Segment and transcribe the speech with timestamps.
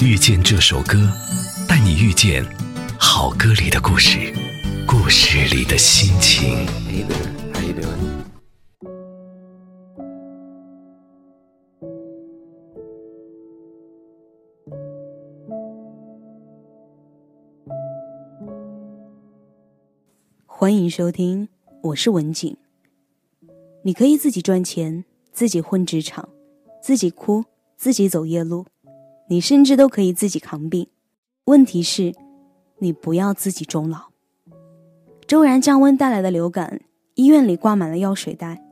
[0.00, 1.10] 遇见这首歌，
[1.68, 2.44] 带你遇见
[2.98, 4.32] 好歌里的故事，
[4.86, 6.66] 故事里的心情。
[20.46, 21.48] 欢迎收听，
[21.82, 22.56] 我是文景。
[23.82, 26.28] 你可以自己赚钱，自己混职场，
[26.88, 27.44] 自己哭，
[27.76, 28.64] 自己走夜路，
[29.28, 30.86] 你甚至都可以自己扛病。
[31.44, 32.14] 问题是，
[32.78, 34.04] 你不要自己终老。
[35.26, 36.80] 骤然降温带来的流感，
[37.14, 38.64] 医院里挂满了药水袋，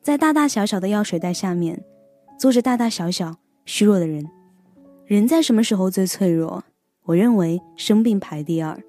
[0.00, 1.84] 在大大小小的药水袋下面，
[2.38, 3.36] 坐着大大小小
[3.66, 4.26] 虚弱的人。
[5.04, 6.64] 人在什么时候最脆弱？
[7.02, 8.82] 我认为生病排第二，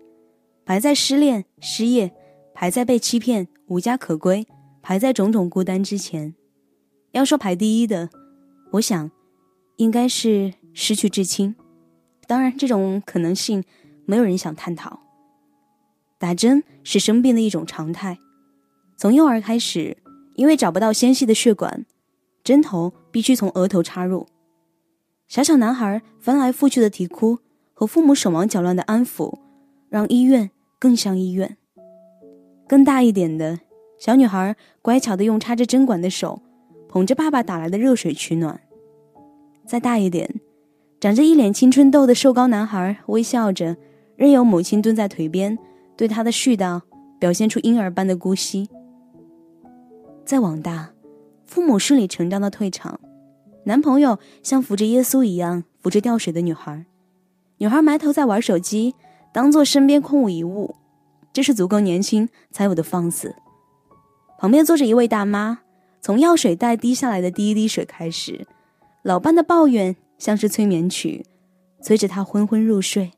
[0.63, 2.13] 排在失恋、失业。
[2.53, 4.47] 排在被欺骗、无家可归，
[4.81, 6.33] 排在种种孤单之前。
[7.11, 8.09] 要说排第一的，
[8.71, 9.11] 我想，
[9.75, 11.55] 应该是失去至亲。
[12.25, 13.63] 当然，这种可能性
[14.05, 15.01] 没有人想探讨。
[16.17, 18.17] 打针是生病的一种常态，
[18.95, 19.97] 从幼儿开始，
[20.35, 21.85] 因为找不到纤细的血管，
[22.43, 24.27] 针头必须从额头插入。
[25.27, 27.39] 小小男孩翻来覆去的啼哭
[27.73, 29.37] 和父母手忙脚乱的安抚，
[29.89, 31.57] 让医院更像医院。
[32.67, 33.59] 更大一点的
[33.99, 36.41] 小女孩，乖巧的用插着针管的手
[36.91, 38.59] 捧着爸爸打来的热水取暖。
[39.65, 40.41] 再大一点，
[40.99, 43.77] 长着一脸青春痘的瘦高男孩，微笑着，
[44.17, 45.57] 任由母亲蹲在腿边，
[45.95, 46.81] 对他的絮叨
[47.17, 48.69] 表现出婴儿般的姑息。
[50.25, 50.91] 再往大，
[51.45, 52.99] 父母顺理成章的退场，
[53.63, 56.85] 男朋友像扶着耶稣一样扶着掉水的女孩，
[57.59, 58.95] 女孩埋头在玩手机，
[59.31, 60.75] 当做身边空无一物。
[61.31, 63.33] 这是足够年轻才有的放肆。
[64.37, 65.60] 旁边坐着一位大妈，
[66.01, 68.47] 从药水袋滴下来的第一滴水开始，
[69.03, 71.23] 老伴的抱怨像是催眠曲，
[71.79, 73.11] 催着他昏昏入睡，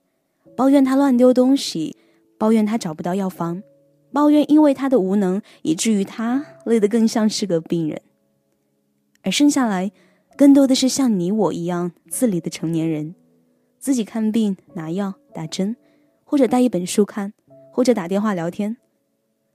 [0.56, 1.95] 抱怨他乱丢东西，
[2.38, 3.64] 抱怨他找不到药方，
[4.12, 8.02] 抱怨因为他的无能，以至于他累得更像是个病人。
[9.22, 9.91] 而剩下来，
[10.35, 13.16] 更多的是像你我一样自理的成年人，
[13.79, 15.78] 自己看病、拿药、打针，
[16.25, 17.34] 或者带一本书看。
[17.75, 18.78] 或者打电话聊天，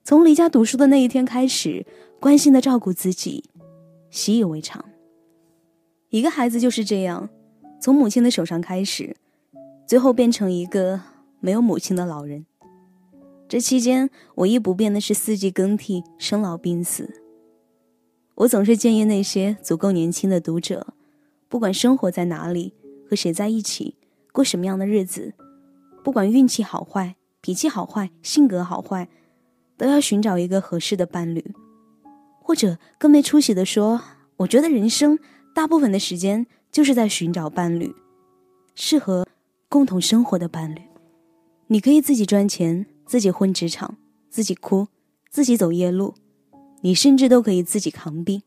[0.02, 1.86] 从离家读书的那一天开始，
[2.20, 3.44] 关心的照顾自己，
[4.10, 4.84] 习以为常。
[6.10, 7.28] 一个孩子就是这样，
[7.80, 9.16] 从母亲的手上开始，
[9.86, 11.00] 最后变成一个
[11.38, 12.44] 没有母亲的老人。
[13.48, 17.22] 这期间，唯一不变的是四季更替、生老病死。
[18.34, 20.94] 我总是建议那些足够年轻的读者，
[21.48, 22.74] 不管生活在哪里，
[23.08, 23.96] 和谁在一起，
[24.32, 25.34] 过什么样的日子，
[26.02, 27.14] 不管运气好坏。
[27.40, 29.08] 脾气好坏、性格好坏，
[29.76, 31.54] 都要寻找一个合适的伴侣，
[32.48, 34.00] 或者更没出息的说，
[34.38, 35.18] 我觉得人生
[35.54, 37.94] 大部分的时间就是在寻找伴侣，
[38.74, 39.26] 适合
[39.68, 40.80] 共同生活的伴侣。
[41.66, 43.98] 你可以自己赚钱，自己混职场，
[44.30, 44.88] 自己哭，
[45.28, 46.14] 自己走夜路，
[46.80, 48.42] 你甚至都可以自己扛病。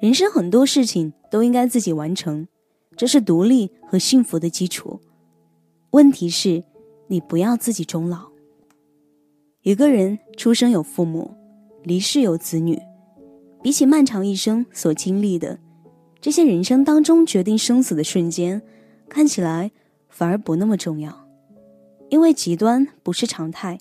[0.00, 2.46] 人生很多事情都应该自己完成，
[2.96, 5.00] 这是独立和幸福的基础。
[5.90, 6.62] 问题是。
[7.08, 8.30] 你不要自己终老。
[9.62, 11.32] 一个人出生有父母，
[11.84, 12.76] 离世有子女，
[13.66, 15.58] 比起漫长一生所经历的
[16.20, 18.62] 这些人生当中决定生死的瞬间，
[19.08, 19.72] 看起来
[20.08, 21.26] 反而不那么重要。
[22.08, 23.80] 因为极端不是常态，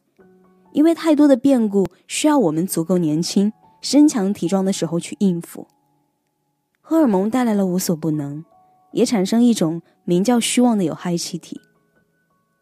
[0.72, 5.68] 因为太多的变故需要我们足够年轻、身强体壮的时候去应付。
[6.82, 8.44] 荷尔蒙带来了无所不能，
[8.92, 11.62] 也产生一种名叫虚妄的有害气体。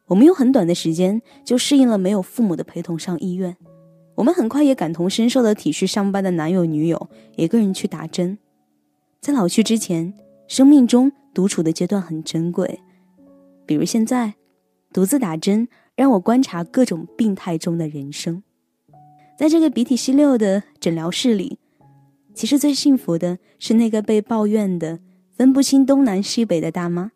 [0.07, 3.55] 我们用很短的时间就适应了没有父母的陪同上医院，
[4.15, 8.37] 我们很快也感同身受的体恤上班的男友女友一个人去打针。
[9.19, 10.13] 在老去之前，
[10.47, 12.79] 生命中独处的阶段很珍贵，
[13.65, 14.35] 比如现在，
[14.91, 18.43] 独自打针让我观察各种病态中的人生。
[19.35, 21.57] 在这个鼻涕稀溜的诊疗室里，
[22.35, 24.99] 其实最幸福的是那个被抱怨的
[25.31, 27.11] 分不清东南西北的大妈。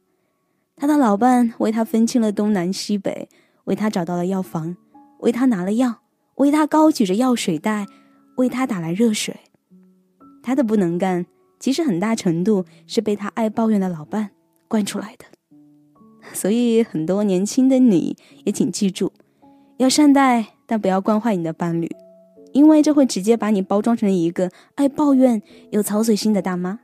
[0.76, 3.30] 他的老伴为他分清了东南西北，
[3.66, 4.78] 为他找到了药房，
[5.20, 6.02] 为他拿了药，
[6.38, 7.86] 为他高举着药水袋，
[8.38, 9.36] 为他打来热水。
[10.42, 11.26] 他的不能干，
[11.60, 14.30] 其实很大程度是被他爱抱怨的老伴
[14.68, 15.26] 惯出来的。
[16.34, 19.12] 所以，很多年轻的你也请记住，
[19.78, 21.90] 要善待，但不要惯坏你的伴侣，
[22.54, 25.42] 因为这会直接把你包装成一个爱抱怨
[25.72, 26.80] 又操碎心的大妈。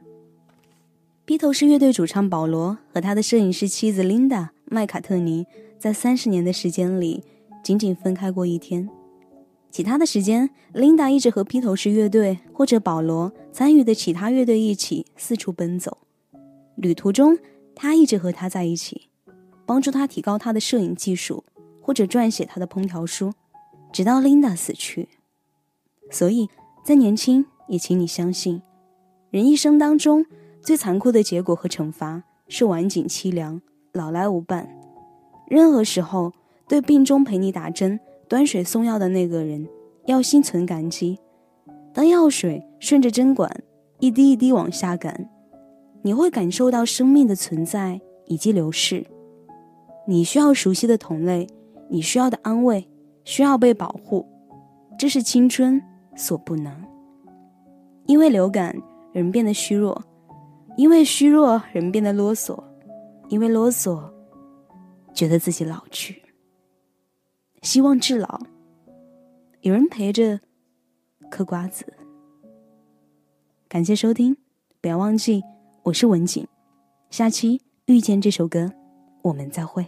[1.26, 5.46] 披头士乐队主唱保罗和他的摄影师妻子琳达·麦卡特尼
[5.78, 7.24] 在三十年的时间里
[7.64, 8.90] 仅仅分开过一天，
[9.74, 15.98] 其他的时间，琳达一直和披头士乐队或者保罗参与的其他乐队一起四处奔走。
[16.76, 17.40] 旅途中，
[17.74, 19.10] 他一直和他在一起，
[19.66, 21.44] 帮助他提高他的摄影技术，
[21.82, 23.34] 或者撰写他的烹调书，
[23.92, 25.10] 直到琳达死去。
[26.12, 26.48] 所以，
[26.86, 28.62] 在年轻，也请你相信，
[29.32, 30.24] 人一生当中
[30.62, 33.60] 最残酷的结果和惩罚是晚景凄凉，
[33.92, 34.70] 老来无伴。
[35.48, 36.32] 任何时候，
[36.68, 39.68] 对病中陪你打针、端水送药的那个人，
[40.06, 41.20] 要心存感激。
[41.94, 43.50] 当药水顺着针管
[44.00, 45.30] 一滴一滴往下赶，
[46.02, 49.06] 你会感受到生命的存在以及流逝。
[50.08, 51.48] 你需要熟悉的同类，
[51.90, 52.90] 你需要的安慰，
[53.24, 54.26] 需要被保护，
[54.98, 55.80] 这是青春
[56.16, 56.74] 所不能。
[58.08, 58.76] 因为流感，
[59.12, 59.96] 人变得虚弱；
[60.76, 62.58] 因为虚弱，人变得啰嗦；
[63.30, 64.02] 因为啰嗦，
[65.14, 66.23] 觉得自己老去。
[67.64, 68.42] 希望至老，
[69.62, 70.40] 有人陪着。
[71.32, 71.92] 嗑瓜子，
[73.68, 74.36] 感谢收听，
[74.82, 75.42] 不要忘记，
[75.82, 76.46] 我是文景，
[77.10, 78.72] 下期遇见这首歌，
[79.24, 79.88] 我们再会。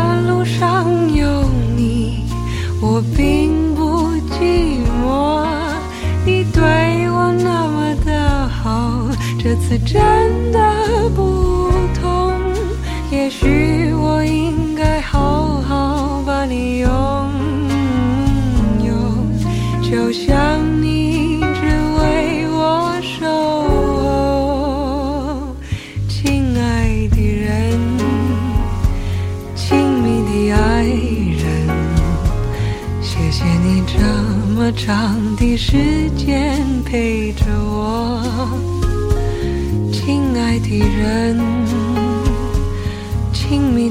[3.01, 5.43] 我并不寂寞，
[6.23, 6.61] 你对
[7.09, 9.09] 我那么的好，
[9.39, 9.99] 这次真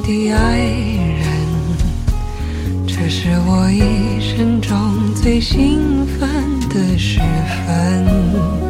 [0.03, 1.27] 的爱人，
[2.87, 6.29] 这是我一生中最兴奋
[6.69, 7.21] 的时
[7.67, 8.70] 分。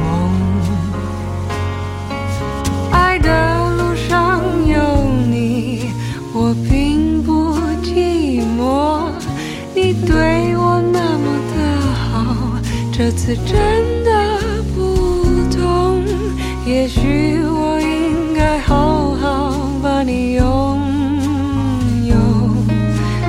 [13.31, 14.93] 次真的不
[15.55, 16.03] 同。
[16.65, 20.43] 也许我应该好好把你拥
[22.07, 22.13] 有，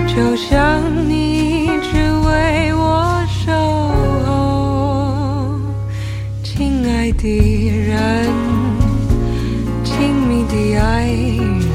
[0.09, 3.53] 就像你一直为我守
[4.27, 5.55] 候，
[6.43, 8.27] 亲爱的人，
[9.85, 11.71] 亲密的爱人，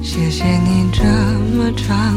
[0.00, 1.02] 谢谢你这
[1.56, 2.14] 么长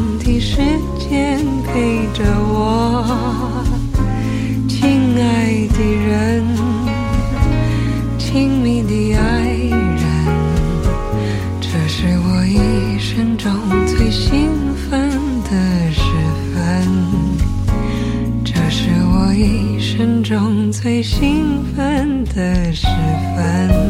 [21.02, 23.81] 兴奋的时分。